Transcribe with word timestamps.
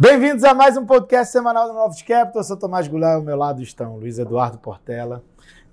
Bem-vindos 0.00 0.44
a 0.44 0.54
mais 0.54 0.78
um 0.78 0.86
podcast 0.86 1.30
semanal 1.30 1.68
do 1.68 1.74
Novos 1.74 2.00
Capital. 2.00 2.40
Eu 2.40 2.44
sou 2.44 2.56
Tomás 2.56 2.88
Goulart, 2.88 3.16
ao 3.16 3.22
meu 3.22 3.36
lado 3.36 3.62
estão 3.62 3.98
Luiz 3.98 4.18
Eduardo 4.18 4.56
Portela 4.56 5.22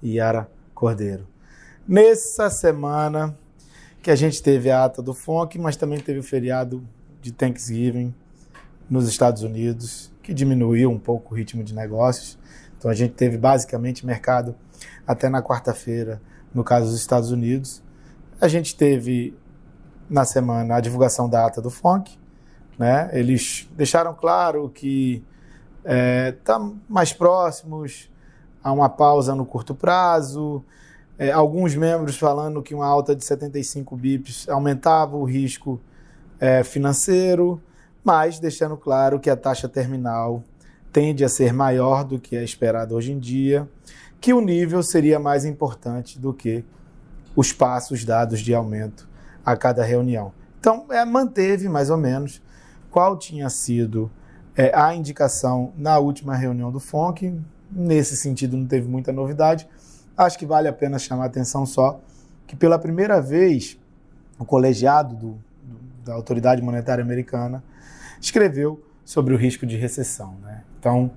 e 0.04 0.16
Yara 0.16 0.52
Cordeiro. 0.76 1.26
Nessa 1.88 2.50
semana 2.50 3.34
que 4.04 4.12
a 4.12 4.18
gente 4.18 4.44
teve 4.44 4.70
a 4.70 4.84
ata 4.84 5.02
do 5.02 5.14
FONC, 5.14 5.58
mas 5.58 5.78
também 5.78 6.02
teve 6.02 6.20
o 6.20 6.24
feriado 6.24 6.86
de 7.22 7.32
Thanksgiving 7.32 8.14
nos 8.90 9.08
Estados 9.08 9.44
Unidos, 9.44 10.12
que 10.22 10.34
diminuiu 10.34 10.92
um 10.92 11.00
pouco 11.00 11.34
o 11.34 11.38
ritmo 11.38 11.64
de 11.64 11.74
negócios. 11.74 12.38
Então 12.78 12.92
a 12.92 12.94
gente 12.94 13.14
teve 13.14 13.38
basicamente 13.38 14.06
mercado 14.06 14.54
até 15.08 15.30
na 15.30 15.42
quarta-feira, 15.42 16.22
no 16.54 16.66
caso 16.66 16.88
dos 16.88 17.00
Estados 17.00 17.32
Unidos. 17.32 17.82
A 18.42 18.50
gente 18.50 18.76
teve 18.76 19.34
na 20.10 20.26
semana 20.26 20.76
a 20.76 20.82
divulgação 20.82 21.30
da 21.30 21.46
ata 21.46 21.62
do 21.62 21.70
FONC, 21.70 22.20
né? 22.78 23.10
Eles 23.14 23.68
deixaram 23.76 24.14
claro 24.14 24.70
que 24.70 25.24
está 25.78 25.94
é, 25.94 26.32
tá 26.44 26.72
mais 26.88 27.14
próximos 27.14 28.10
a 28.64 28.72
uma 28.72 28.90
pausa 28.90 29.34
no 29.34 29.46
curto 29.46 29.74
prazo. 29.74 30.64
É, 31.18 31.32
alguns 31.32 31.76
membros 31.76 32.18
falando 32.18 32.62
que 32.62 32.76
uma 32.76 32.86
alta 32.86 33.16
de 33.16 33.24
75 33.24 33.96
bips 33.96 34.48
aumentava 34.50 35.16
o 35.18 35.24
risco 35.24 35.80
é, 36.40 36.64
financeiro, 36.64 37.62
mas 38.04 38.40
deixando 38.40 38.78
claro 38.78 39.20
que 39.20 39.30
a 39.30 39.36
taxa 39.36 39.68
terminal 39.68 40.44
tende 40.92 41.24
a 41.24 41.30
ser 41.30 41.54
maior 41.54 42.04
do 42.04 42.20
que 42.20 42.36
é 42.36 42.44
esperado 42.44 42.96
hoje 42.96 43.12
em 43.12 43.20
dia, 43.20 43.68
que 44.22 44.34
o 44.34 44.42
nível 44.42 44.84
seria 44.84 45.20
mais 45.20 45.46
importante 45.46 46.20
do 46.20 46.34
que 46.34 46.64
os 47.36 47.52
passos 47.52 48.04
dados 48.04 48.40
de 48.40 48.54
aumento 48.54 49.08
a 49.46 49.56
cada 49.56 49.84
reunião. 49.84 50.34
Então, 50.60 50.86
é, 50.90 51.06
manteve 51.06 51.70
mais 51.70 51.90
ou 51.90 51.98
menos 51.98 52.42
qual 52.98 53.16
tinha 53.16 53.48
sido 53.48 54.10
é, 54.56 54.76
a 54.76 54.92
indicação 54.96 55.72
na 55.78 56.00
última 56.00 56.36
reunião 56.36 56.72
do 56.72 56.80
FONC. 56.80 57.40
Nesse 57.72 58.18
sentido, 58.18 58.58
não 58.58 58.66
teve 58.66 58.88
muita 58.88 59.12
novidade. 59.12 59.70
Acho 60.18 60.36
que 60.36 60.48
vale 60.48 60.68
a 60.68 60.74
pena 60.74 60.98
chamar 60.98 61.26
a 61.26 61.28
atenção 61.28 61.64
só 61.64 62.00
que, 62.48 62.56
pela 62.56 62.80
primeira 62.80 63.22
vez, 63.22 63.78
o 64.40 64.44
colegiado 64.44 65.16
do, 65.16 65.28
do, 65.62 65.80
da 66.06 66.16
Autoridade 66.16 66.60
Monetária 66.64 67.04
Americana 67.04 67.64
escreveu 68.20 68.84
sobre 69.06 69.32
o 69.36 69.38
risco 69.38 69.64
de 69.68 69.78
recessão. 69.78 70.34
Né? 70.42 70.64
Então, 70.80 71.12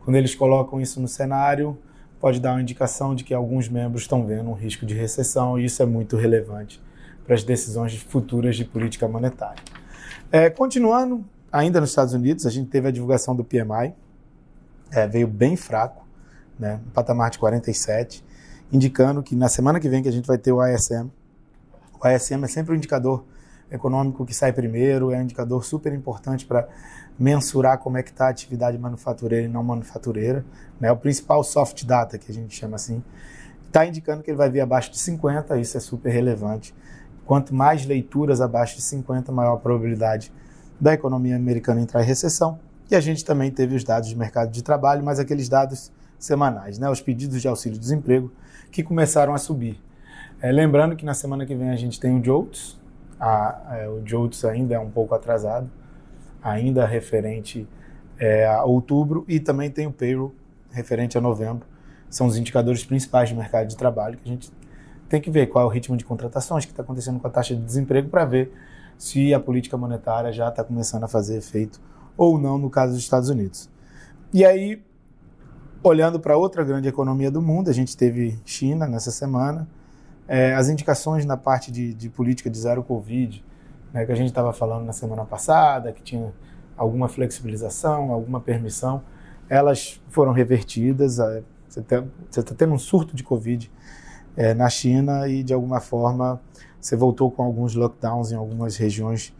quando 0.00 0.16
eles 0.16 0.34
colocam 0.34 0.82
isso 0.82 1.00
no 1.00 1.08
cenário, 1.08 1.78
pode 2.20 2.40
dar 2.40 2.52
uma 2.52 2.60
indicação 2.60 3.14
de 3.14 3.24
que 3.24 3.32
alguns 3.32 3.70
membros 3.70 4.02
estão 4.02 4.26
vendo 4.26 4.50
um 4.50 4.54
risco 4.54 4.84
de 4.84 4.92
recessão, 4.92 5.58
e 5.58 5.64
isso 5.64 5.82
é 5.82 5.86
muito 5.86 6.14
relevante 6.14 6.78
para 7.24 7.34
as 7.34 7.42
decisões 7.42 7.96
futuras 7.96 8.54
de 8.54 8.66
política 8.66 9.08
monetária. 9.08 9.62
É, 10.30 10.48
continuando, 10.50 11.24
ainda 11.50 11.80
nos 11.80 11.90
Estados 11.90 12.14
Unidos, 12.14 12.46
a 12.46 12.50
gente 12.50 12.70
teve 12.70 12.88
a 12.88 12.90
divulgação 12.90 13.36
do 13.36 13.44
PMI, 13.44 13.94
é, 14.90 15.06
veio 15.06 15.26
bem 15.26 15.56
fraco, 15.56 16.06
né, 16.58 16.80
um 16.86 16.90
patamar 16.90 17.30
de 17.30 17.38
47, 17.38 18.24
indicando 18.70 19.22
que 19.22 19.34
na 19.34 19.48
semana 19.48 19.80
que 19.80 19.88
vem 19.88 20.02
que 20.02 20.08
a 20.08 20.12
gente 20.12 20.26
vai 20.26 20.38
ter 20.38 20.52
o 20.52 20.64
ISM. 20.66 21.10
O 22.00 22.08
ISM 22.08 22.44
é 22.44 22.48
sempre 22.48 22.72
o 22.72 22.76
indicador 22.76 23.24
econômico 23.70 24.24
que 24.24 24.34
sai 24.34 24.52
primeiro, 24.52 25.12
é 25.12 25.18
um 25.18 25.22
indicador 25.22 25.64
super 25.64 25.92
importante 25.92 26.44
para 26.44 26.68
mensurar 27.18 27.78
como 27.78 27.98
é 27.98 28.02
que 28.02 28.10
está 28.10 28.26
a 28.26 28.30
atividade 28.30 28.78
manufatureira 28.78 29.46
e 29.46 29.48
não 29.48 29.62
manufatureira, 29.62 30.44
né, 30.80 30.90
o 30.90 30.96
principal 30.96 31.42
soft 31.42 31.84
data 31.84 32.18
que 32.18 32.30
a 32.30 32.34
gente 32.34 32.54
chama 32.54 32.76
assim, 32.76 33.02
está 33.66 33.86
indicando 33.86 34.22
que 34.22 34.30
ele 34.30 34.38
vai 34.38 34.50
vir 34.50 34.60
abaixo 34.60 34.90
de 34.90 34.98
50, 34.98 35.58
isso 35.58 35.76
é 35.76 35.80
super 35.80 36.10
relevante 36.10 36.74
Quanto 37.26 37.54
mais 37.54 37.86
leituras 37.86 38.40
abaixo 38.40 38.76
de 38.76 38.82
50, 38.82 39.30
maior 39.32 39.54
a 39.54 39.58
probabilidade 39.58 40.32
da 40.80 40.92
economia 40.92 41.36
americana 41.36 41.80
entrar 41.80 42.02
em 42.02 42.06
recessão. 42.06 42.58
E 42.90 42.94
a 42.94 43.00
gente 43.00 43.24
também 43.24 43.50
teve 43.50 43.76
os 43.76 43.84
dados 43.84 44.08
de 44.08 44.16
mercado 44.16 44.50
de 44.50 44.62
trabalho, 44.62 45.04
mas 45.04 45.18
aqueles 45.18 45.48
dados 45.48 45.92
semanais, 46.18 46.78
né? 46.78 46.90
os 46.90 47.00
pedidos 47.00 47.40
de 47.40 47.48
auxílio-desemprego, 47.48 48.32
que 48.70 48.82
começaram 48.82 49.34
a 49.34 49.38
subir. 49.38 49.80
É, 50.40 50.50
lembrando 50.50 50.96
que 50.96 51.04
na 51.04 51.14
semana 51.14 51.46
que 51.46 51.54
vem 51.54 51.70
a 51.70 51.76
gente 51.76 52.00
tem 52.00 52.18
o 52.18 52.22
JOLTS, 52.22 52.78
a, 53.18 53.78
é, 53.78 53.88
o 53.88 54.02
JOLTS 54.04 54.44
ainda 54.44 54.74
é 54.74 54.78
um 54.78 54.90
pouco 54.90 55.14
atrasado, 55.14 55.70
ainda 56.42 56.84
referente 56.84 57.66
é, 58.18 58.46
a 58.46 58.64
outubro, 58.64 59.24
e 59.28 59.38
também 59.38 59.70
tem 59.70 59.86
o 59.86 59.92
payroll 59.92 60.34
referente 60.72 61.16
a 61.16 61.20
novembro. 61.20 61.66
São 62.10 62.26
os 62.26 62.36
indicadores 62.36 62.84
principais 62.84 63.28
de 63.28 63.34
mercado 63.34 63.68
de 63.68 63.76
trabalho 63.76 64.18
que 64.18 64.28
a 64.28 64.32
gente 64.32 64.50
tem 65.12 65.20
que 65.20 65.30
ver 65.30 65.46
qual 65.46 65.64
é 65.64 65.66
o 65.66 65.68
ritmo 65.68 65.94
de 65.94 66.06
contratações 66.06 66.64
que 66.64 66.72
está 66.72 66.82
acontecendo 66.82 67.20
com 67.20 67.26
a 67.26 67.30
taxa 67.30 67.54
de 67.54 67.60
desemprego 67.60 68.08
para 68.08 68.24
ver 68.24 68.50
se 68.96 69.34
a 69.34 69.38
política 69.38 69.76
monetária 69.76 70.32
já 70.32 70.48
está 70.48 70.64
começando 70.64 71.04
a 71.04 71.08
fazer 71.08 71.36
efeito 71.36 71.78
ou 72.16 72.38
não 72.38 72.56
no 72.56 72.70
caso 72.70 72.94
dos 72.94 73.02
Estados 73.02 73.28
Unidos. 73.28 73.68
E 74.32 74.42
aí, 74.42 74.82
olhando 75.82 76.18
para 76.18 76.34
outra 76.34 76.64
grande 76.64 76.88
economia 76.88 77.30
do 77.30 77.42
mundo, 77.42 77.68
a 77.68 77.74
gente 77.74 77.94
teve 77.94 78.40
China 78.46 78.86
nessa 78.86 79.10
semana, 79.10 79.68
é, 80.26 80.54
as 80.54 80.70
indicações 80.70 81.26
na 81.26 81.36
parte 81.36 81.70
de, 81.70 81.92
de 81.92 82.08
política 82.08 82.48
de 82.48 82.56
zero 82.58 82.82
Covid, 82.82 83.44
né, 83.92 84.06
que 84.06 84.12
a 84.12 84.16
gente 84.16 84.28
estava 84.28 84.50
falando 84.50 84.86
na 84.86 84.94
semana 84.94 85.26
passada, 85.26 85.92
que 85.92 86.02
tinha 86.02 86.32
alguma 86.74 87.06
flexibilização, 87.06 88.12
alguma 88.12 88.40
permissão, 88.40 89.02
elas 89.46 90.00
foram 90.08 90.32
revertidas. 90.32 91.18
Você 91.68 91.80
está 91.80 92.54
tendo 92.56 92.72
um 92.72 92.78
surto 92.78 93.14
de 93.14 93.22
Covid 93.22 93.70
é, 94.36 94.54
na 94.54 94.68
China 94.68 95.28
e, 95.28 95.42
de 95.42 95.52
alguma 95.52 95.80
forma, 95.80 96.40
você 96.80 96.96
voltou 96.96 97.30
com 97.30 97.42
alguns 97.42 97.74
lockdowns 97.74 98.32
em 98.32 98.34
algumas 98.34 98.76
regiões 98.76 99.34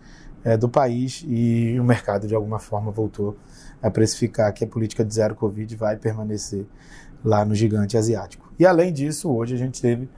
é, 0.44 0.56
do 0.56 0.68
país 0.68 1.24
e 1.26 1.76
o 1.78 1.84
mercado, 1.84 2.26
de 2.26 2.34
alguma 2.34 2.58
forma, 2.58 2.90
voltou 2.90 3.36
a 3.82 3.90
precificar 3.90 4.52
que 4.52 4.64
a 4.64 4.66
política 4.66 5.04
de 5.04 5.14
zero 5.14 5.34
Covid 5.34 5.74
vai 5.76 5.96
permanecer 5.96 6.66
lá 7.24 7.44
no 7.44 7.54
gigante 7.54 7.96
asiático. 7.96 8.52
E, 8.58 8.66
além 8.66 8.92
disso, 8.92 9.30
hoje 9.30 9.54
a 9.54 9.58
gente 9.58 9.80
teve 9.80 10.08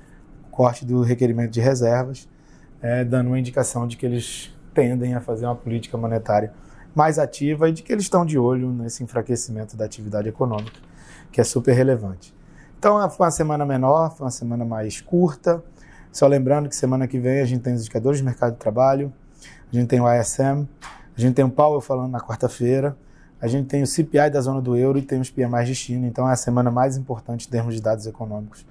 corte 0.50 0.84
do 0.84 1.02
requerimento 1.02 1.50
de 1.50 1.60
reservas, 1.60 2.28
é, 2.80 3.04
dando 3.04 3.28
uma 3.28 3.38
indicação 3.38 3.86
de 3.86 3.96
que 3.96 4.06
eles 4.06 4.54
tendem 4.72 5.14
a 5.14 5.20
fazer 5.20 5.46
uma 5.46 5.56
política 5.56 5.96
monetária 5.96 6.52
mais 6.94 7.18
ativa 7.18 7.68
e 7.68 7.72
de 7.72 7.82
que 7.82 7.92
eles 7.92 8.04
estão 8.04 8.24
de 8.24 8.38
olho 8.38 8.70
nesse 8.70 9.02
enfraquecimento 9.02 9.76
da 9.76 9.84
atividade 9.84 10.28
econômica, 10.28 10.78
que 11.32 11.40
é 11.40 11.44
super 11.44 11.72
relevante. 11.72 12.34
Então 12.84 13.08
foi 13.08 13.24
uma 13.24 13.30
semana 13.30 13.64
menor, 13.64 14.14
foi 14.14 14.26
uma 14.26 14.30
semana 14.30 14.62
mais 14.62 15.00
curta. 15.00 15.64
Só 16.12 16.26
lembrando 16.26 16.68
que 16.68 16.76
semana 16.76 17.08
que 17.08 17.18
vem 17.18 17.40
a 17.40 17.44
gente 17.46 17.62
tem 17.62 17.72
os 17.72 17.80
indicadores 17.80 18.18
de 18.18 18.24
mercado 18.26 18.52
de 18.52 18.58
trabalho, 18.58 19.10
a 19.72 19.74
gente 19.74 19.88
tem 19.88 20.02
o 20.02 20.20
ISM, 20.20 20.68
a 21.16 21.18
gente 21.18 21.32
tem 21.32 21.42
o 21.46 21.48
Powell 21.48 21.80
falando 21.80 22.10
na 22.10 22.20
quarta-feira, 22.20 22.94
a 23.40 23.46
gente 23.46 23.68
tem 23.68 23.82
o 23.82 23.86
CPI 23.86 24.28
da 24.28 24.38
zona 24.42 24.60
do 24.60 24.76
euro 24.76 24.98
e 24.98 25.02
tem 25.02 25.18
os 25.18 25.30
PMIs 25.30 25.66
de 25.66 25.74
China. 25.74 26.06
Então 26.06 26.28
é 26.28 26.34
a 26.34 26.36
semana 26.36 26.70
mais 26.70 26.98
importante 26.98 27.48
em 27.48 27.50
termos 27.50 27.74
de 27.74 27.80
dados 27.80 28.06
econômicos 28.06 28.66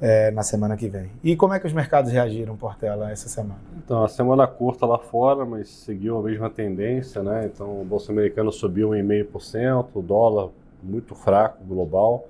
é, 0.00 0.30
na 0.30 0.42
semana 0.42 0.74
que 0.74 0.88
vem. 0.88 1.10
E 1.22 1.36
como 1.36 1.52
é 1.52 1.60
que 1.60 1.66
os 1.66 1.74
mercados 1.74 2.10
reagiram, 2.10 2.56
Portela, 2.56 3.10
essa 3.10 3.28
semana? 3.28 3.60
Então, 3.84 4.02
a 4.02 4.08
semana 4.08 4.46
curta 4.46 4.86
lá 4.86 4.98
fora, 4.98 5.44
mas 5.44 5.68
seguiu 5.68 6.16
a 6.16 6.22
mesma 6.22 6.48
tendência, 6.48 7.22
né? 7.22 7.50
Então, 7.52 7.82
o 7.82 7.84
Bolsa 7.84 8.10
Americano 8.10 8.50
subiu 8.50 8.88
1,5%, 8.92 9.88
o 9.92 10.00
dólar 10.00 10.48
muito 10.82 11.14
fraco 11.14 11.62
global. 11.62 12.26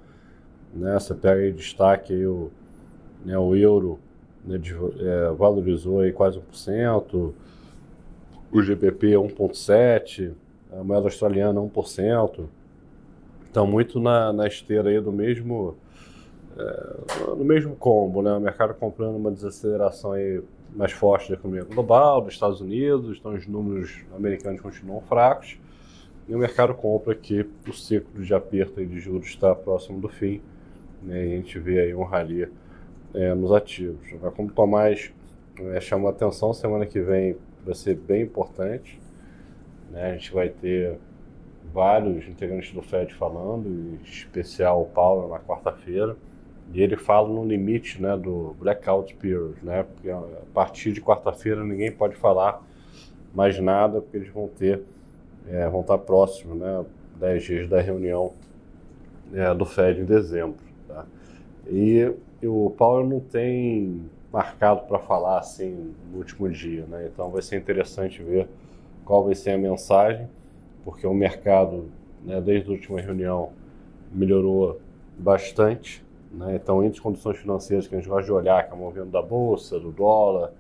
Né? 0.75 0.95
Você 0.95 1.15
pega 1.15 1.47
em 1.47 1.53
destaque 1.53 2.13
aí 2.13 2.27
o, 2.27 2.51
né, 3.25 3.39
o 3.39 3.55
euro 3.55 3.99
né, 4.45 4.59
de, 4.59 4.75
é, 4.75 5.31
valorizou 5.33 6.01
aí 6.01 6.13
quase 6.13 6.39
1%, 6.39 7.33
o 8.53 8.63
GBP 8.63 9.13
1,7%, 9.13 10.33
a 10.73 10.83
moeda 10.83 11.07
australiana 11.07 11.61
1%. 11.61 12.47
Então, 13.51 13.67
muito 13.67 13.99
na, 13.99 14.33
na 14.33 14.47
esteira 14.47 14.89
aí 14.91 15.01
do 15.01 15.13
mesmo, 15.13 15.77
é, 16.57 17.31
no 17.37 17.45
mesmo 17.45 17.75
combo, 17.75 18.23
né? 18.23 18.33
O 18.33 18.41
mercado 18.41 18.75
comprando 18.75 19.17
uma 19.17 19.31
desaceleração 19.31 20.13
aí 20.13 20.41
mais 20.75 20.93
forte 20.93 21.31
da 21.31 21.35
economia 21.35 21.65
global, 21.65 22.21
dos 22.21 22.35
Estados 22.35 22.61
Unidos, 22.61 23.19
então 23.19 23.35
os 23.35 23.47
números 23.49 24.05
americanos 24.17 24.61
continuam 24.61 25.01
fracos, 25.01 25.59
e 26.29 26.35
o 26.35 26.39
mercado 26.39 26.75
compra 26.75 27.13
que 27.15 27.45
o 27.69 27.73
ciclo 27.73 28.23
de 28.23 28.33
aperto 28.33 28.85
de 28.87 29.01
juros 29.01 29.27
está 29.27 29.53
próximo 29.53 30.01
do 30.01 30.09
fim, 30.09 30.41
né, 31.03 31.27
e 31.27 31.33
a 31.33 31.37
gente 31.37 31.59
vê 31.59 31.81
aí 31.81 31.95
um 31.95 32.03
rally 32.03 32.49
é, 33.15 33.35
nos 33.35 33.53
ativos. 33.53 34.09
Como 34.37 34.49
o 34.49 34.53
Tomás 34.53 35.13
é, 35.59 35.81
chamou 35.81 36.09
a 36.09 36.11
atenção, 36.13 36.53
semana 36.53 36.87
que 36.87 37.01
vem 37.01 37.37
vai 37.65 37.75
ser 37.75 37.95
bem 37.95 38.23
importante. 38.23 39.01
Né, 39.91 40.11
a 40.11 40.13
gente 40.13 40.33
vai 40.33 40.49
ter 40.49 40.99
vários 41.73 42.27
integrantes 42.29 42.73
do 42.73 42.83
FED 42.83 43.15
falando, 43.15 43.69
em 43.69 44.01
especial 44.05 44.83
o 44.83 44.87
Paulo 44.87 45.29
na 45.29 45.39
quarta-feira. 45.39 46.17
E 46.73 46.81
ele 46.81 46.97
fala 46.97 47.29
no 47.29 47.45
limite 47.45 48.01
né, 48.01 48.17
do 48.17 48.55
blackout 48.59 49.15
period, 49.17 49.57
né, 49.63 49.83
porque 49.83 50.09
a 50.09 50.23
partir 50.55 50.93
de 50.93 51.01
quarta-feira 51.01 51.65
ninguém 51.65 51.91
pode 51.91 52.15
falar 52.15 52.63
mais 53.35 53.59
nada, 53.59 54.01
porque 54.01 54.17
eles 54.17 54.29
vão 54.29 54.47
ter, 54.47 54.83
é, 55.49 55.69
vão 55.69 55.81
estar 55.81 55.99
próximos, 55.99 56.57
né, 56.57 56.85
10 57.19 57.43
dias 57.43 57.69
da 57.69 57.81
reunião 57.81 58.33
é, 59.33 59.53
do 59.53 59.65
FED 59.65 60.01
em 60.01 60.05
dezembro. 60.05 60.70
E, 61.71 62.13
e 62.43 62.47
o 62.49 62.75
Paulo 62.77 63.09
não 63.09 63.21
tem 63.21 64.03
marcado 64.33 64.83
para 64.83 64.99
falar 64.99 65.39
assim 65.39 65.95
no 66.11 66.19
último 66.19 66.49
dia, 66.49 66.85
né? 66.87 67.09
Então 67.13 67.31
vai 67.31 67.43
ser 67.43 67.57
interessante 67.57 68.23
ver 68.23 68.49
qual 69.05 69.25
vai 69.25 69.35
ser 69.35 69.51
a 69.51 69.59
mensagem. 69.59 70.29
porque 70.85 71.07
o 71.07 71.13
mercado, 71.13 71.87
né, 72.25 72.41
desde 72.41 72.69
a 72.69 72.73
última 72.73 73.01
reunião, 73.01 73.51
melhorou 74.11 74.81
bastante. 75.19 76.03
Né? 76.33 76.57
Então, 76.57 76.83
entre 76.83 76.99
as 76.99 77.01
condições 77.01 77.37
financeiras 77.37 77.87
que 77.87 77.95
a 77.95 77.99
gente 77.99 78.09
gosta 78.09 78.25
de 78.25 78.33
olhar, 78.33 78.65
que 78.67 78.73
é 78.73 78.75
o 78.75 78.79
movimento 78.79 79.11
da 79.11 79.21
bolsa, 79.21 79.79
do 79.79 79.91
dólar, 79.91 80.53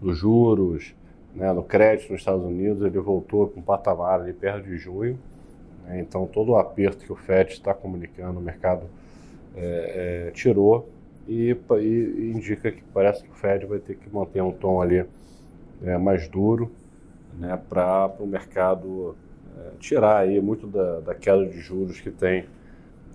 dos 0.00 0.16
juros, 0.18 0.94
né, 1.34 1.46
crédito 1.68 2.10
nos 2.10 2.20
Estados 2.20 2.44
Unidos, 2.44 2.82
ele 2.82 2.98
voltou 2.98 3.46
para 3.46 3.60
um 3.60 3.62
patamar 3.62 4.20
ali 4.20 4.32
perto 4.32 4.64
de 4.64 4.76
junho. 4.76 5.18
Né? 5.84 6.00
Então, 6.00 6.26
todo 6.26 6.52
o 6.52 6.56
aperto 6.56 7.04
que 7.04 7.12
o 7.12 7.16
FED 7.16 7.52
está 7.52 7.72
comunicando, 7.74 8.40
o 8.40 8.42
mercado 8.42 8.86
é, 9.56 10.28
é, 10.28 10.30
tirou 10.32 10.88
e, 11.26 11.56
e, 11.80 12.32
indica 12.34 12.70
que 12.70 12.82
parece 12.94 13.22
que 13.22 13.30
o 13.30 13.34
Fed 13.34 13.66
vai 13.66 13.78
ter 13.78 13.96
que 13.96 14.08
manter 14.12 14.42
um 14.42 14.52
tom 14.52 14.80
ali 14.80 15.04
é, 15.82 15.98
mais 15.98 16.28
duro 16.28 16.70
né, 17.38 17.58
para 17.68 18.12
o 18.18 18.26
mercado 18.26 19.16
é, 19.58 19.70
tirar 19.78 20.18
aí 20.18 20.40
muito 20.40 20.66
da, 20.66 21.00
da, 21.00 21.14
queda 21.14 21.46
de 21.46 21.58
juros 21.58 22.00
que 22.00 22.10
tem, 22.10 22.46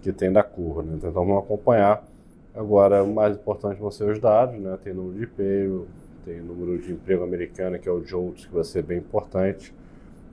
que 0.02 0.12
tem 0.12 0.32
da 0.32 0.44
curva. 0.44 0.84
Né? 0.84 0.94
Então 0.96 1.12
vamos 1.12 1.38
acompanhar. 1.38 2.06
Agora, 2.54 3.04
o 3.04 3.14
mais 3.14 3.36
importante 3.36 3.80
vão 3.80 3.92
ser 3.92 4.10
os 4.10 4.20
dados, 4.20 4.58
né? 4.60 4.78
tem 4.82 4.94
número 4.94 5.20
de 5.20 5.28
payroll, 5.28 5.88
tem 6.24 6.40
número 6.40 6.80
de 6.80 6.94
emprego 6.94 7.24
americano, 7.24 7.78
que 7.78 7.88
é 7.88 7.92
o 7.92 8.02
JOLTS, 8.02 8.46
que 8.46 8.54
vai 8.54 8.64
ser 8.64 8.82
bem 8.82 8.98
importante, 9.00 9.74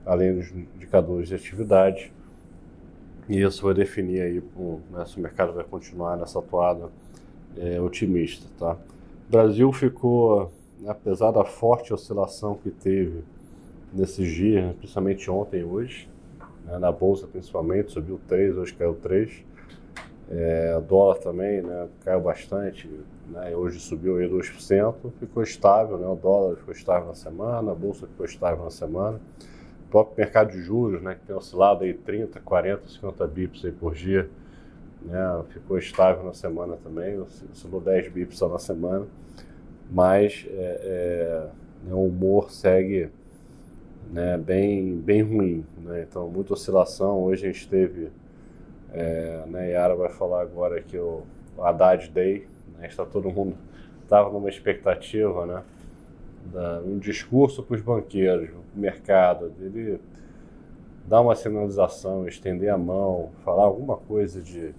além 0.05 0.33
dos 0.33 0.49
indicadores 0.51 1.27
de 1.27 1.35
atividade. 1.35 2.13
E 3.27 3.41
isso 3.41 3.63
vai 3.63 3.73
definir 3.73 4.21
aí 4.21 4.43
né, 4.91 5.05
se 5.05 5.17
o 5.17 5.21
mercado 5.21 5.53
vai 5.53 5.63
continuar 5.63 6.17
nessa 6.17 6.39
atuada 6.39 6.89
é, 7.57 7.79
otimista. 7.79 8.47
Tá? 8.59 8.73
O 9.27 9.31
Brasil 9.31 9.71
ficou, 9.71 10.51
né, 10.79 10.91
apesar 10.91 11.31
da 11.31 11.45
forte 11.45 11.93
oscilação 11.93 12.55
que 12.55 12.69
teve 12.69 13.23
nesses 13.93 14.29
dias, 14.29 14.75
principalmente 14.75 15.29
ontem 15.31 15.61
e 15.61 15.63
hoje, 15.63 16.09
né, 16.65 16.77
na 16.77 16.91
Bolsa 16.91 17.27
principalmente, 17.27 17.91
subiu 17.91 18.19
3, 18.27 18.57
hoje 18.57 18.73
caiu 18.73 18.95
3. 18.95 19.43
É, 20.29 20.81
dólar 20.87 21.17
também 21.17 21.61
né, 21.61 21.87
caiu 22.03 22.21
bastante, 22.21 22.89
né, 23.29 23.55
hoje 23.55 23.79
subiu 23.79 24.17
aí 24.17 24.27
2%, 24.27 24.95
ficou 25.19 25.43
estável, 25.43 25.97
né, 25.97 26.07
o 26.07 26.15
dólar 26.15 26.55
ficou 26.55 26.73
estável 26.73 27.09
na 27.09 27.13
semana, 27.13 27.71
a 27.71 27.75
Bolsa 27.75 28.07
ficou 28.07 28.25
estável 28.25 28.63
na 28.63 28.71
semana. 28.71 29.19
Próprio 29.93 30.17
mercado 30.17 30.51
de 30.51 30.59
juros, 30.59 31.03
né, 31.03 31.13
que 31.13 31.27
tem 31.27 31.35
oscilado 31.35 31.83
aí 31.83 31.93
30, 31.93 32.39
40, 32.39 32.87
50 32.87 33.27
bips 33.27 33.63
aí 33.63 33.71
por 33.71 33.93
dia, 33.93 34.27
né, 35.03 35.43
ficou 35.49 35.77
estável 35.77 36.23
na 36.23 36.33
semana 36.33 36.75
também, 36.83 37.19
oscilou 37.19 37.79
10 37.79 38.11
bips 38.11 38.39
só 38.39 38.49
na 38.49 38.57
semana, 38.57 39.05
mas 39.91 40.47
é, 40.49 40.79
é, 40.83 41.47
né, 41.85 41.93
o 41.93 42.07
humor 42.07 42.49
segue 42.49 43.11
né, 44.11 44.35
bem, 44.35 44.95
bem 44.95 45.21
ruim. 45.21 45.63
Né? 45.77 46.07
Então, 46.09 46.27
muita 46.27 46.53
oscilação. 46.53 47.23
Hoje 47.23 47.47
a 47.47 47.51
gente 47.51 47.69
teve, 47.69 48.09
é, 48.91 49.43
né, 49.45 49.73
Yara 49.73 49.95
vai 49.95 50.09
falar 50.09 50.41
agora 50.41 50.81
que 50.81 50.97
o 50.97 51.21
Haddad 51.59 52.09
Day, 52.09 52.47
né, 52.79 52.87
está 52.87 53.05
todo 53.05 53.29
mundo, 53.29 53.55
estava 54.01 54.31
numa 54.31 54.49
expectativa, 54.49 55.45
né, 55.45 55.61
da, 56.51 56.81
um 56.81 56.97
discurso 56.97 57.63
para 57.63 57.75
os 57.75 57.81
banqueiros, 57.81 58.49
o 58.49 58.79
mercado, 58.79 59.49
dele 59.49 59.99
dar 61.05 61.21
uma 61.21 61.35
sinalização, 61.35 62.27
estender 62.27 62.69
a 62.69 62.77
mão, 62.77 63.31
falar 63.43 63.63
alguma 63.63 63.97
coisa 63.97 64.41
de 64.41 64.73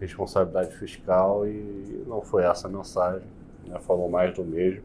responsabilidade 0.00 0.74
fiscal 0.76 1.46
e 1.46 2.04
não 2.06 2.20
foi 2.20 2.44
essa 2.44 2.68
a 2.68 2.70
mensagem. 2.70 3.26
Né? 3.66 3.78
Falou 3.80 4.08
mais 4.08 4.34
do 4.34 4.44
mesmo, 4.44 4.82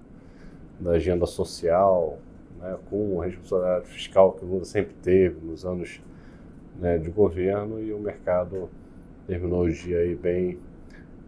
da 0.80 0.92
agenda 0.92 1.26
social, 1.26 2.18
né? 2.60 2.78
com 2.90 3.22
a 3.22 3.26
responsabilidade 3.26 3.88
fiscal 3.88 4.34
que 4.34 4.46
o 4.46 4.48
Lula 4.48 4.66
sempre 4.66 4.96
teve 5.02 5.46
nos 5.46 5.66
anos 5.66 6.02
né, 6.80 6.98
de 6.98 7.10
governo 7.10 7.80
e 7.82 7.94
o 7.94 8.00
mercado 8.00 8.70
terminou 9.28 9.64
o 9.64 9.72
dia 9.72 10.00
aí 10.00 10.16
bem, 10.16 10.58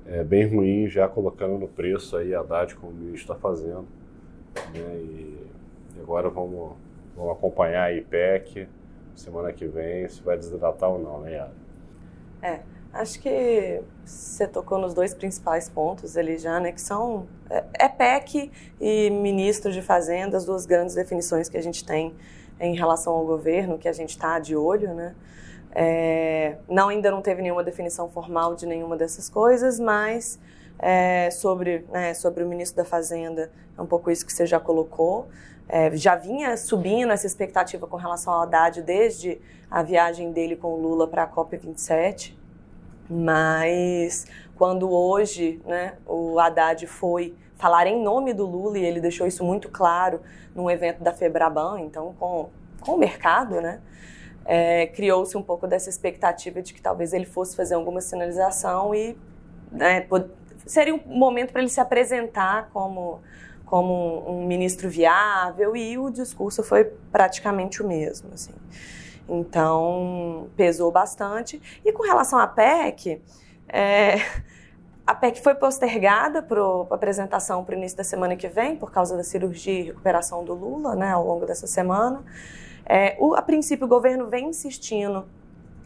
é, 0.08 0.24
bem 0.24 0.48
ruim, 0.48 0.88
já 0.88 1.08
colocando 1.08 1.58
no 1.58 1.68
preço 1.68 2.18
aí 2.18 2.34
a 2.34 2.40
Haddad 2.40 2.76
como 2.76 2.92
o 2.92 2.96
ministro 2.96 3.34
está 3.34 3.36
fazendo. 3.36 3.86
Né? 4.74 4.96
E, 4.96 5.48
agora 6.00 6.30
vamos, 6.30 6.74
vamos 7.16 7.32
acompanhar 7.32 7.84
a 7.84 7.94
IPEC 7.94 8.68
semana 9.16 9.52
que 9.54 9.68
vem, 9.68 10.08
se 10.10 10.22
vai 10.24 10.38
desidratar 10.38 10.90
ou 10.90 11.00
não, 11.00 11.22
né, 11.22 11.34
Yara? 11.34 11.54
É, 12.42 12.60
Acho 12.94 13.22
que 13.22 13.82
você 14.04 14.46
tocou 14.46 14.78
nos 14.78 14.94
dois 14.94 15.14
principais 15.14 15.70
pontos 15.70 16.18
ali 16.18 16.38
já, 16.38 16.60
né, 16.60 16.74
que 16.74 16.82
são 16.82 17.26
é, 17.50 17.64
é 17.86 17.88
PEC 17.88 18.52
e 18.82 19.10
ministro 19.10 19.72
de 19.72 19.82
Fazenda, 19.82 20.36
as 20.36 20.46
duas 20.46 20.66
grandes 20.66 20.94
definições 20.94 21.48
que 21.48 21.56
a 21.56 21.64
gente 21.64 21.86
tem 21.86 22.14
em 22.60 22.76
relação 22.76 23.14
ao 23.14 23.26
governo, 23.26 23.78
que 23.78 23.88
a 23.88 23.94
gente 23.94 24.10
está 24.10 24.40
de 24.40 24.58
olho, 24.58 24.94
né. 24.94 25.16
É, 25.74 26.58
não 26.68 26.90
ainda 26.90 27.10
não 27.10 27.22
teve 27.22 27.42
nenhuma 27.42 27.64
definição 27.64 28.10
formal 28.10 28.56
de 28.56 28.66
nenhuma 28.66 28.98
dessas 28.98 29.30
coisas, 29.30 29.80
mas 29.80 30.38
é, 30.82 31.30
sobre, 31.30 31.86
né, 31.92 32.14
sobre 32.16 32.44
o 32.44 32.48
ministro 32.48 32.84
da 32.84 32.90
Fazenda, 32.90 33.52
é 33.78 33.82
um 33.82 33.86
pouco 33.86 34.10
isso 34.10 34.26
que 34.26 34.34
você 34.34 34.48
já 34.48 34.60
colocou. 34.60 35.30
É, 35.70 35.96
já 35.96 36.16
vinha 36.16 36.58
subindo 36.58 37.14
essa 37.14 37.28
expectativa 37.28 37.88
com 37.88 37.96
relação 37.96 38.34
ao 38.34 38.42
Haddad 38.42 38.82
desde 38.82 39.40
a 39.70 39.84
viagem 39.84 40.32
dele 40.32 40.56
com 40.56 40.74
o 40.74 40.82
Lula 40.82 41.08
para 41.08 41.24
a 41.24 41.28
COP27. 41.28 42.36
Mas 43.08 44.26
quando 44.56 44.92
hoje 44.92 45.62
né, 45.66 45.94
o 46.06 46.40
Haddad 46.40 46.86
foi 46.88 47.36
falar 47.56 47.86
em 47.86 48.02
nome 48.02 48.34
do 48.34 48.46
Lula, 48.46 48.80
e 48.80 48.84
ele 48.84 49.00
deixou 49.00 49.28
isso 49.28 49.44
muito 49.44 49.70
claro 49.70 50.20
num 50.56 50.70
evento 50.70 51.04
da 51.04 51.14
Febraban, 51.14 51.80
então 51.82 52.16
com, 52.20 52.50
com 52.82 52.94
o 52.94 52.98
mercado, 52.98 53.62
né? 53.62 53.80
É, 54.44 54.88
criou-se 54.88 55.38
um 55.38 55.44
pouco 55.44 55.68
dessa 55.68 55.88
expectativa 55.88 56.62
de 56.64 56.74
que 56.74 56.82
talvez 56.82 57.14
ele 57.14 57.26
fosse 57.26 57.56
fazer 57.56 57.76
alguma 57.76 58.02
sinalização 58.02 58.96
e 58.96 59.16
né, 59.72 60.02
seria 60.66 60.96
um 60.96 61.02
momento 61.06 61.52
para 61.52 61.62
ele 61.62 61.70
se 61.70 61.80
apresentar 61.80 62.70
como, 62.72 63.22
como 63.66 64.24
um 64.28 64.46
ministro 64.46 64.90
viável 64.90 65.76
e 65.76 65.98
o 65.98 66.10
discurso 66.10 66.64
foi 66.64 66.86
praticamente 67.12 67.82
o 67.82 67.88
mesmo. 67.88 68.30
Assim. 68.34 68.54
Então, 69.28 70.50
pesou 70.56 70.92
bastante. 70.92 71.62
E 71.84 71.92
com 71.92 72.04
relação 72.04 72.38
à 72.38 72.48
PEC, 72.48 73.22
é, 73.68 74.16
a 75.06 75.16
PEC 75.16 75.42
foi 75.42 75.56
postergada 75.56 76.42
para 76.42 76.62
a 76.62 76.96
apresentação 76.96 77.64
para 77.64 77.76
o 77.76 77.78
início 77.78 77.98
da 77.98 78.04
semana 78.04 78.36
que 78.36 78.48
vem, 78.48 78.76
por 78.76 78.92
causa 78.92 79.16
da 79.18 79.24
cirurgia 79.24 79.80
e 79.80 79.84
recuperação 79.84 80.44
do 80.44 80.54
Lula, 80.54 80.96
né, 80.96 81.12
ao 81.12 81.26
longo 81.26 81.46
dessa 81.46 81.68
semana. 81.68 82.24
É, 82.86 83.16
o, 83.20 83.36
a 83.36 83.42
princípio, 83.42 83.86
o 83.86 83.90
governo 83.90 84.28
vem 84.28 84.50
insistindo 84.50 85.26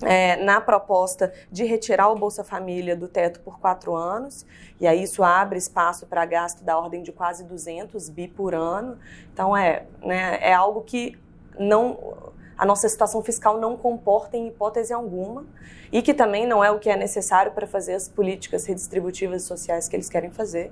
é, 0.01 0.35
na 0.43 0.59
proposta 0.59 1.33
de 1.51 1.63
retirar 1.63 2.09
o 2.09 2.15
Bolsa 2.15 2.43
Família 2.43 2.95
do 2.95 3.07
teto 3.07 3.39
por 3.39 3.59
quatro 3.59 3.95
anos, 3.95 4.45
e 4.79 4.87
aí 4.87 5.03
isso 5.03 5.23
abre 5.23 5.57
espaço 5.57 6.05
para 6.05 6.25
gasto 6.25 6.63
da 6.63 6.77
ordem 6.77 7.01
de 7.01 7.11
quase 7.11 7.43
200 7.43 8.09
bi 8.09 8.27
por 8.27 8.53
ano. 8.53 8.97
Então, 9.33 9.55
é, 9.55 9.85
né, 10.01 10.37
é 10.41 10.53
algo 10.53 10.81
que 10.81 11.17
não 11.57 12.33
a 12.57 12.65
nossa 12.65 12.87
situação 12.87 13.21
fiscal 13.21 13.59
não 13.59 13.75
comporta 13.75 14.37
em 14.37 14.47
hipótese 14.47 14.93
alguma 14.93 15.45
e 15.91 16.01
que 16.01 16.13
também 16.13 16.47
não 16.47 16.63
é 16.63 16.71
o 16.71 16.79
que 16.79 16.89
é 16.89 16.95
necessário 16.95 17.51
para 17.51 17.67
fazer 17.67 17.93
as 17.93 18.07
políticas 18.07 18.65
redistributivas 18.65 19.43
sociais 19.43 19.89
que 19.89 19.95
eles 19.95 20.09
querem 20.09 20.31
fazer. 20.31 20.71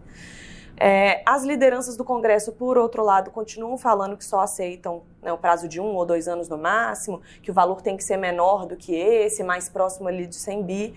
É, 0.76 1.22
as 1.26 1.44
lideranças 1.44 1.96
do 1.96 2.04
Congresso, 2.04 2.52
por 2.52 2.78
outro 2.78 3.04
lado, 3.04 3.32
continuam 3.32 3.78
falando 3.78 4.18
que 4.18 4.26
só 4.26 4.40
aceitam 4.40 5.04
né, 5.22 5.32
o 5.32 5.38
prazo 5.38 5.68
de 5.68 5.80
um 5.80 5.96
ou 5.96 6.06
dois 6.06 6.28
anos 6.28 6.50
no 6.50 6.58
máximo, 6.58 7.22
que 7.42 7.52
o 7.52 7.54
valor 7.54 7.82
tem 7.82 7.96
que 7.96 8.04
ser 8.04 8.18
menor 8.18 8.66
do 8.66 8.76
que 8.76 8.94
esse, 8.96 9.44
mais 9.44 9.70
próximo 9.70 10.08
ali 10.08 10.26
de 10.26 10.36
100 10.36 10.64
bi. 10.64 10.94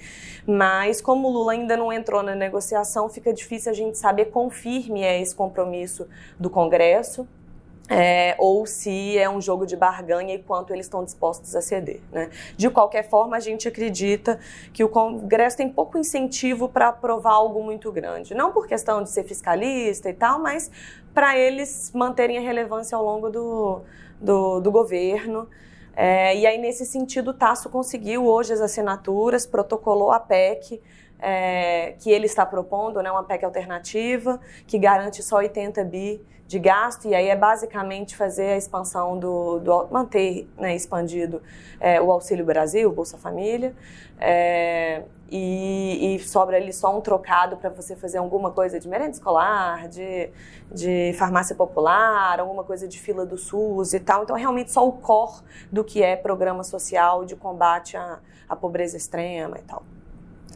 Mas, 0.47 1.01
como 1.01 1.29
o 1.29 1.31
Lula 1.31 1.53
ainda 1.53 1.77
não 1.77 1.93
entrou 1.93 2.23
na 2.23 2.35
negociação, 2.35 3.09
fica 3.09 3.33
difícil 3.33 3.71
a 3.71 3.75
gente 3.75 3.99
saber 3.99 4.27
quão 4.27 4.51
firme 4.51 5.03
é 5.03 5.21
esse 5.21 5.35
compromisso 5.35 6.09
do 6.39 6.51
Congresso 6.51 7.29
é, 7.89 8.35
ou 8.39 8.67
se 8.67 9.17
é 9.17 9.29
um 9.31 9.41
jogo 9.41 9.65
de 9.65 9.77
barganha 9.77 10.35
e 10.35 10.39
quanto 10.39 10.73
eles 10.73 10.87
estão 10.87 11.05
dispostos 11.05 11.55
a 11.55 11.61
ceder. 11.61 12.01
Né? 12.11 12.31
De 12.57 12.69
qualquer 12.69 13.09
forma, 13.09 13.37
a 13.37 13.41
gente 13.41 13.69
acredita 13.69 14.41
que 14.73 14.83
o 14.83 14.89
Congresso 14.89 15.57
tem 15.57 15.69
pouco 15.69 15.97
incentivo 15.97 16.69
para 16.69 16.89
aprovar 16.89 17.33
algo 17.33 17.63
muito 17.63 17.93
grande. 17.93 18.35
Não 18.35 18.53
por 18.53 18.67
questão 18.67 19.03
de 19.03 19.11
ser 19.11 19.25
fiscalista 19.25 20.11
e 20.11 20.15
tal, 20.15 20.41
mas 20.41 20.71
para 21.15 21.39
eles 21.39 21.93
manterem 21.95 22.39
a 22.39 22.41
relevância 22.41 22.97
ao 22.97 23.05
longo 23.05 23.31
do, 23.31 23.83
do, 24.21 24.61
do 24.61 24.71
governo. 24.71 25.49
É, 25.95 26.37
e 26.37 26.47
aí, 26.47 26.59
nesse 26.59 26.85
sentido, 26.85 27.31
o 27.31 27.35
Tasso 27.35 27.71
conseguiu 27.71 28.27
hoje 28.27 28.53
as 28.53 28.61
assinaturas, 28.61 29.47
protocolou 29.47 30.11
a 30.11 30.21
PEC 30.21 30.83
é, 31.19 31.95
que 31.99 32.11
ele 32.11 32.27
está 32.27 32.45
propondo, 32.45 33.03
né, 33.03 33.11
uma 33.11 33.25
PEC 33.25 33.45
alternativa, 33.45 34.41
que 34.67 34.79
garante 34.79 35.23
só 35.23 35.37
80 35.37 35.85
bi 35.85 36.21
de 36.47 36.61
gasto, 36.61 37.09
e 37.09 37.15
aí 37.15 37.29
é 37.29 37.35
basicamente 37.35 38.17
fazer 38.17 38.51
a 38.51 38.57
expansão 38.57 39.19
do, 39.19 39.59
do 39.59 39.89
manter 39.91 40.49
né, 40.57 40.77
expandido 40.77 41.43
é, 41.81 42.01
o 42.01 42.11
Auxílio 42.11 42.45
Brasil, 42.45 42.93
Bolsa 42.93 43.19
Família, 43.19 43.75
é, 44.19 45.03
e, 45.29 46.15
e, 46.15 46.19
sobra 46.21 46.57
ali 46.57 46.73
só 46.73 46.97
um 46.97 47.01
trocado 47.01 47.57
para 47.57 47.69
você 47.69 47.97
fazer 47.97 48.19
alguma 48.19 48.53
coisa 48.53 48.79
de 48.79 48.89
merenda 48.89 49.11
escolar, 49.11 49.89
de, 49.89 50.31
de 50.71 51.13
farmácia 51.19 51.57
popular, 51.57 52.39
alguma 52.39 52.63
coisa 52.63 52.87
de 52.87 52.99
fila 53.01 53.27
do 53.27 53.37
SUS 53.37 53.93
e 53.93 53.99
tal. 53.99 54.23
Então, 54.23 54.37
é 54.37 54.41
realmente 54.41 54.71
só 54.71 54.87
o 54.87 54.93
core 54.93 55.43
do 55.71 55.83
que 55.83 56.01
é 56.01 56.15
programa 56.15 56.63
social 56.63 57.25
de 57.25 57.35
combate 57.35 57.97
à, 57.97 58.21
à 58.49 58.55
pobreza 58.55 58.97
extrema 58.97 59.59
e 59.59 59.63
tal. 59.63 59.83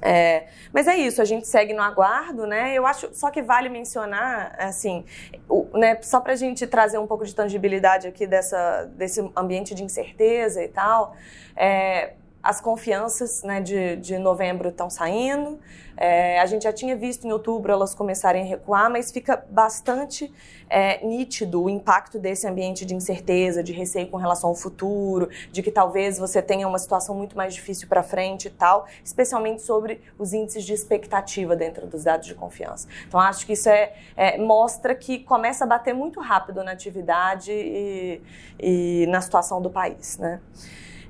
É, 0.02 0.46
mas 0.72 0.86
é 0.86 0.96
isso, 0.96 1.20
a 1.20 1.24
gente 1.24 1.46
segue 1.46 1.74
no 1.74 1.82
aguardo, 1.82 2.46
né? 2.46 2.74
Eu 2.74 2.86
acho 2.86 3.10
só 3.12 3.30
que 3.30 3.42
vale 3.42 3.68
mencionar, 3.68 4.54
assim, 4.58 5.04
o, 5.48 5.66
né, 5.74 5.98
só 6.02 6.20
para 6.20 6.32
a 6.32 6.36
gente 6.36 6.66
trazer 6.66 6.98
um 6.98 7.06
pouco 7.06 7.24
de 7.24 7.34
tangibilidade 7.34 8.08
aqui 8.08 8.26
dessa, 8.26 8.84
desse 8.96 9.20
ambiente 9.36 9.74
de 9.74 9.84
incerteza 9.84 10.62
e 10.62 10.68
tal. 10.68 11.14
É, 11.54 12.14
as 12.42 12.60
confianças 12.60 13.42
né, 13.42 13.60
de, 13.60 13.96
de 13.96 14.18
novembro 14.18 14.70
estão 14.70 14.88
saindo. 14.88 15.58
É, 15.96 16.40
a 16.40 16.46
gente 16.46 16.62
já 16.62 16.72
tinha 16.72 16.96
visto 16.96 17.26
em 17.26 17.32
outubro 17.32 17.70
elas 17.70 17.94
começarem 17.94 18.42
a 18.42 18.46
recuar, 18.46 18.90
mas 18.90 19.12
fica 19.12 19.44
bastante 19.50 20.32
é, 20.70 21.04
nítido 21.04 21.62
o 21.62 21.68
impacto 21.68 22.18
desse 22.18 22.48
ambiente 22.48 22.86
de 22.86 22.94
incerteza, 22.94 23.62
de 23.62 23.74
receio 23.74 24.06
com 24.06 24.16
relação 24.16 24.48
ao 24.48 24.56
futuro, 24.56 25.28
de 25.52 25.62
que 25.62 25.70
talvez 25.70 26.16
você 26.16 26.40
tenha 26.40 26.66
uma 26.66 26.78
situação 26.78 27.14
muito 27.14 27.36
mais 27.36 27.52
difícil 27.52 27.86
para 27.86 28.02
frente 28.02 28.46
e 28.46 28.50
tal, 28.50 28.86
especialmente 29.04 29.60
sobre 29.60 30.00
os 30.18 30.32
índices 30.32 30.64
de 30.64 30.72
expectativa 30.72 31.54
dentro 31.54 31.86
dos 31.86 32.04
dados 32.04 32.26
de 32.26 32.34
confiança. 32.34 32.88
Então, 33.06 33.20
acho 33.20 33.44
que 33.44 33.52
isso 33.52 33.68
é, 33.68 33.92
é 34.16 34.38
mostra 34.38 34.94
que 34.94 35.18
começa 35.18 35.64
a 35.64 35.66
bater 35.66 35.92
muito 35.92 36.18
rápido 36.18 36.64
na 36.64 36.72
atividade 36.72 37.52
e, 37.52 38.22
e 38.58 39.06
na 39.08 39.20
situação 39.20 39.60
do 39.60 39.68
país. 39.68 40.16
Né? 40.16 40.40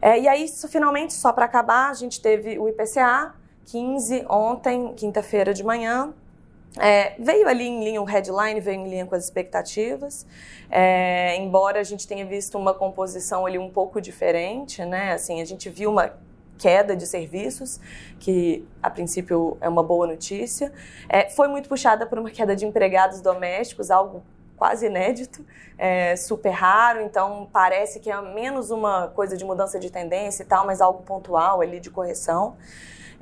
É, 0.01 0.19
e 0.19 0.29
aí, 0.29 0.47
finalmente, 0.69 1.13
só 1.13 1.33
para 1.33 1.45
acabar, 1.45 1.91
a 1.91 1.95
gente 1.95 2.21
teve 2.21 2.59
o 2.59 2.69
IPCA 2.69 3.35
15 3.67 4.27
ontem, 4.29 4.95
quinta-feira 4.95 5.53
de 5.53 5.63
manhã. 5.63 6.13
É, 6.79 7.15
veio 7.19 7.49
ali 7.49 7.65
em 7.65 7.85
linha 7.85 8.01
o 8.01 8.05
headline, 8.05 8.61
veio 8.61 8.81
em 8.81 8.89
linha 8.89 9.07
com 9.07 9.15
as 9.15 9.25
expectativas, 9.25 10.25
é, 10.71 11.37
embora 11.37 11.81
a 11.81 11.83
gente 11.83 12.07
tenha 12.07 12.25
visto 12.25 12.57
uma 12.57 12.73
composição 12.73 13.45
ali 13.45 13.59
um 13.59 13.69
pouco 13.69 14.01
diferente, 14.01 14.85
né? 14.85 15.13
Assim, 15.13 15.41
a 15.41 15.45
gente 15.45 15.69
viu 15.69 15.91
uma 15.91 16.13
queda 16.57 16.95
de 16.95 17.07
serviços, 17.07 17.81
que 18.21 18.65
a 18.83 18.89
princípio 18.89 19.57
é 19.61 19.69
uma 19.69 19.83
boa 19.83 20.07
notícia. 20.07 20.73
É, 21.09 21.29
foi 21.31 21.49
muito 21.49 21.69
puxada 21.69 22.07
por 22.07 22.19
uma 22.19 22.31
queda 22.31 22.55
de 22.55 22.67
empregados 22.67 23.21
domésticos, 23.21 23.91
algo 23.91 24.23
quase 24.61 24.85
inédito, 24.85 25.43
é, 25.79 26.15
super 26.17 26.51
raro, 26.51 27.01
então 27.01 27.49
parece 27.51 27.99
que 27.99 28.11
é 28.11 28.21
menos 28.21 28.71
uma 28.71 29.09
coisa 29.09 29.35
de 29.35 29.43
mudança 29.43 29.81
de 29.81 29.91
tendência 29.91 30.43
e 30.43 30.47
tal, 30.47 30.67
mas 30.67 30.83
algo 30.83 31.03
pontual 31.03 31.63
ali 31.63 31.81
de 31.81 31.89
correção. 31.89 32.59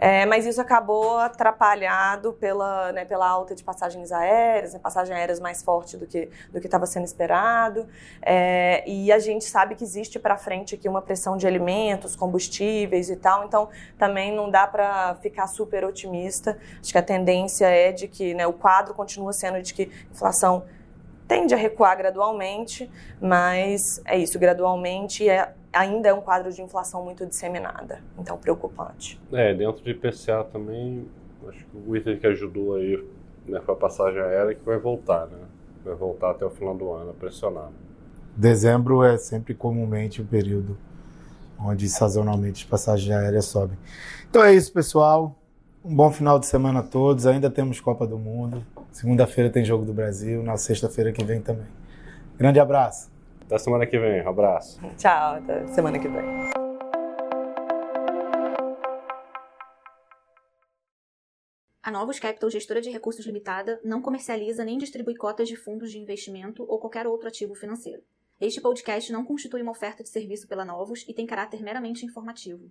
É, 0.01 0.25
mas 0.27 0.47
isso 0.47 0.61
acabou 0.61 1.19
atrapalhado 1.19 2.33
pela, 2.33 2.93
né, 2.93 3.05
pela 3.05 3.29
alta 3.29 3.53
de 3.53 3.65
passagens 3.65 4.13
aéreas, 4.13 4.73
né, 4.73 4.79
passagem 4.79 5.15
aéreas 5.15 5.41
mais 5.41 5.61
forte 5.63 5.97
do 5.97 6.07
que 6.07 6.29
do 6.53 6.59
estava 6.59 6.87
sendo 6.87 7.05
esperado. 7.05 7.89
É, 8.23 8.85
e 8.89 9.11
a 9.11 9.19
gente 9.19 9.45
sabe 9.45 9.75
que 9.75 9.83
existe 9.83 10.19
para 10.19 10.37
frente 10.37 10.77
aqui 10.77 10.89
uma 10.89 11.03
pressão 11.03 11.37
de 11.37 11.49
alimentos, 11.49 12.15
combustíveis 12.15 13.11
e 13.11 13.17
tal. 13.17 13.45
Então 13.45 13.69
também 13.99 14.33
não 14.33 14.49
dá 14.49 14.69
para 14.69 15.17
ficar 15.17 15.49
super 15.49 15.85
otimista. 15.85 16.57
Acho 16.81 16.93
que 16.93 16.99
a 16.99 17.03
tendência 17.03 17.67
é 17.67 17.91
de 17.91 18.07
que 18.07 18.35
né, 18.35 18.47
o 18.47 18.53
quadro 18.53 18.95
continua 18.95 19.33
sendo 19.33 19.61
de 19.61 19.75
que 19.75 19.91
inflação 20.13 20.65
tende 21.29 21.53
a 21.53 21.57
recuar 21.57 21.97
gradualmente, 21.97 22.91
mas 23.21 24.01
é 24.07 24.19
isso, 24.19 24.39
gradualmente 24.39 25.29
é, 25.29 25.53
ainda 25.73 26.09
é 26.09 26.15
um 26.15 26.23
quadro 26.23 26.51
de 26.51 26.63
inflação 26.63 27.05
muito 27.05 27.27
disseminada, 27.27 28.03
então 28.19 28.39
preocupante. 28.39 29.21
É, 29.31 29.55
dentro 29.55 29.83
de 29.85 29.91
IPCA 29.91 30.45
também, 30.51 31.07
acho 31.47 31.65
que 31.67 31.77
o 31.87 31.95
item 31.95 32.19
que 32.19 32.27
ajudou 32.27 32.77
aí 32.77 33.05
né, 33.47 33.61
foi 33.61 33.75
a 33.75 33.79
passagem 33.79 34.21
aérea 34.21 34.55
que 34.55 34.65
vai 34.65 34.79
voltar, 34.79 35.27
né? 35.27 35.39
Vai 35.85 35.95
voltar 35.95 36.31
até 36.31 36.45
o 36.45 36.51
final 36.51 36.75
do 36.75 36.91
ano, 36.93 37.15
pressionado. 37.15 37.73
Dezembro 38.37 39.05
é 39.05 39.17
sempre 39.17 39.55
comumente 39.55 40.21
o 40.21 40.25
período 40.25 40.77
onde 41.59 41.89
sazonalmente 41.89 42.65
as 42.65 42.71
passagens 42.71 43.11
aéreas 43.11 43.47
sobem. 43.47 43.77
Então 44.31 44.43
é 44.43 44.55
isso, 44.55 44.73
pessoal. 44.73 45.38
Um 45.89 45.95
bom 45.95 46.11
final 46.13 46.39
de 46.39 46.45
semana 46.45 46.81
a 46.81 46.83
todos. 46.83 47.27
Ainda 47.27 47.51
temos 47.51 47.81
Copa 47.81 48.07
do 48.07 48.19
Mundo. 48.19 48.63
Segunda-feira 48.93 49.49
tem 49.49 49.65
Jogo 49.65 49.87
do 49.87 49.95
Brasil, 49.95 50.43
na 50.43 50.55
sexta-feira 50.59 51.11
que 51.15 51.25
vem 51.25 51.41
também. 51.41 51.67
Grande 52.37 52.61
abraço. 52.61 53.11
Até 53.47 53.57
semana 53.57 53.87
que 53.87 53.99
vem. 53.99 54.23
Um 54.23 54.29
abraço. 54.29 54.79
Tchau, 54.99 55.37
até 55.37 55.67
semana 55.69 55.99
que 55.99 56.07
vem. 56.07 56.23
A 61.83 61.91
Novos 61.91 62.19
Capital, 62.19 62.51
gestora 62.51 62.83
de 62.83 62.91
recursos 62.91 63.25
limitada, 63.25 63.81
não 63.83 64.03
comercializa 64.03 64.67
nem 64.67 64.77
distribui 64.77 65.17
cotas 65.17 65.49
de 65.49 65.57
fundos 65.57 65.91
de 65.91 65.99
investimento 65.99 66.67
ou 66.69 66.79
qualquer 66.79 67.07
outro 67.07 67.29
ativo 67.29 67.55
financeiro. 67.55 68.03
Este 68.39 68.61
podcast 68.61 69.11
não 69.11 69.25
constitui 69.25 69.63
uma 69.63 69.73
oferta 69.73 70.03
de 70.03 70.11
serviço 70.11 70.47
pela 70.47 70.67
Novos 70.67 71.07
e 71.09 71.15
tem 71.15 71.25
caráter 71.25 71.63
meramente 71.63 72.05
informativo. 72.05 72.71